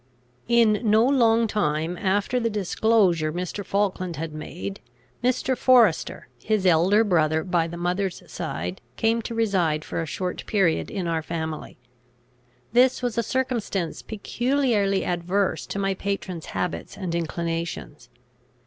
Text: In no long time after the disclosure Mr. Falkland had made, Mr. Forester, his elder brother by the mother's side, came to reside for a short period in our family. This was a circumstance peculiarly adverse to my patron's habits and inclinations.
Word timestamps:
In 0.47 0.81
no 0.83 1.05
long 1.05 1.45
time 1.45 1.95
after 1.95 2.39
the 2.39 2.49
disclosure 2.49 3.31
Mr. 3.31 3.63
Falkland 3.63 4.15
had 4.15 4.33
made, 4.33 4.79
Mr. 5.23 5.55
Forester, 5.55 6.27
his 6.43 6.65
elder 6.65 7.03
brother 7.03 7.43
by 7.43 7.67
the 7.67 7.77
mother's 7.77 8.23
side, 8.25 8.81
came 8.95 9.21
to 9.21 9.35
reside 9.35 9.85
for 9.85 10.01
a 10.01 10.07
short 10.07 10.43
period 10.47 10.89
in 10.89 11.05
our 11.07 11.21
family. 11.21 11.77
This 12.73 13.03
was 13.03 13.15
a 13.15 13.21
circumstance 13.21 14.01
peculiarly 14.01 15.05
adverse 15.05 15.67
to 15.67 15.77
my 15.77 15.93
patron's 15.93 16.47
habits 16.47 16.97
and 16.97 17.13
inclinations. 17.13 18.09